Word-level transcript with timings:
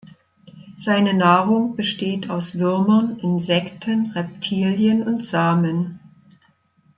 Seine 0.77 1.13
Nahrung 1.13 1.75
besteht 1.75 2.31
aus 2.31 2.55
Würmern, 2.57 3.19
Insekten, 3.19 4.09
Reptilien 4.15 5.03
und 5.07 5.23
Samen. 5.23 5.99